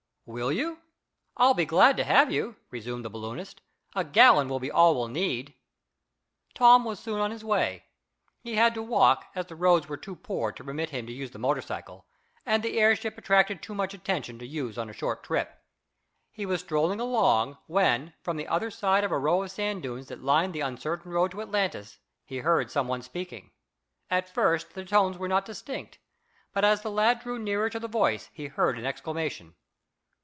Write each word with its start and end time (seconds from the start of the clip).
"Will 0.27 0.51
you? 0.53 0.79
I'll 1.35 1.55
be 1.55 1.65
glad 1.65 1.97
to 1.97 2.05
have 2.05 2.31
you," 2.31 2.55
resumed 2.69 3.03
the 3.03 3.09
balloonist. 3.09 3.59
"A 3.95 4.05
gallon 4.05 4.47
will 4.47 4.61
be 4.61 4.71
all 4.71 4.95
we'll 4.95 5.09
need." 5.09 5.55
Tom 6.53 6.85
was 6.85 7.01
soon 7.01 7.19
on 7.19 7.31
his 7.31 7.43
way. 7.43 7.83
He 8.39 8.55
had 8.55 8.73
to 8.75 8.81
walk, 8.83 9.27
as 9.35 9.47
the 9.47 9.57
roads 9.57 9.89
were 9.89 9.97
too 9.97 10.15
poor 10.15 10.53
to 10.53 10.63
permit 10.63 10.91
him 10.91 11.05
to 11.07 11.11
use 11.11 11.31
the 11.31 11.39
motor 11.39 11.59
cycle, 11.59 12.05
and 12.45 12.63
the 12.63 12.79
airship 12.79 13.17
attracted 13.17 13.61
too 13.61 13.75
much 13.75 13.93
attention 13.93 14.39
to 14.39 14.47
use 14.47 14.77
on 14.77 14.89
a 14.89 14.93
short 14.93 15.21
trip. 15.21 15.59
He 16.29 16.45
was 16.45 16.61
strolling 16.61 17.01
along, 17.01 17.57
when 17.67 18.13
from 18.21 18.37
the 18.37 18.47
other 18.47 18.71
side 18.71 19.03
of 19.03 19.11
a 19.11 19.17
row 19.19 19.43
of 19.43 19.51
sand 19.51 19.83
dunes, 19.83 20.07
that 20.07 20.23
lined 20.23 20.53
the 20.53 20.61
uncertain 20.61 21.11
road 21.11 21.31
to 21.31 21.41
Atlantis, 21.41 21.97
he 22.23 22.37
heard 22.37 22.71
some 22.71 22.87
one 22.87 23.01
speaking. 23.01 23.51
At 24.09 24.29
first 24.29 24.75
the 24.75 24.85
tones 24.85 25.17
were 25.17 25.27
not 25.27 25.45
distinct, 25.45 25.97
but 26.53 26.63
as 26.63 26.83
the 26.83 26.91
lad 26.91 27.19
drew 27.19 27.37
nearer 27.37 27.69
to 27.69 27.81
the 27.81 27.89
voice 27.89 28.29
he 28.31 28.47
heard 28.47 28.77
an 28.79 28.85
exclamation. 28.85 29.55